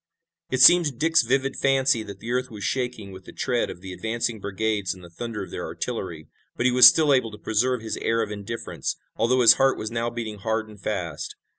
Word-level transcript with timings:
It 0.49 0.61
seemed 0.61 0.85
to 0.87 0.91
Dick's 0.93 1.21
vivid 1.21 1.55
fancy 1.55 2.01
that 2.01 2.17
the 2.19 2.31
earth 2.31 2.49
was 2.49 2.63
shaking 2.63 3.11
with 3.11 3.25
the 3.25 3.31
tread 3.31 3.69
of 3.69 3.81
the 3.81 3.93
advancing 3.93 4.39
brigades 4.39 4.95
and 4.95 5.03
the 5.03 5.11
thunder 5.11 5.43
of 5.43 5.51
their 5.51 5.63
artillery. 5.63 6.27
But 6.55 6.65
he 6.65 6.71
was 6.71 6.87
still 6.87 7.13
able 7.13 7.29
to 7.29 7.37
preserve 7.37 7.81
his 7.83 7.97
air 7.97 8.23
of 8.23 8.31
indifference, 8.31 8.95
although 9.15 9.41
his 9.41 9.53
heart 9.61 9.77
was 9.77 9.91
now 9.91 10.09
beating 10.09 10.39
hard 10.39 10.67
and 10.67 10.81
fast. 10.81 11.35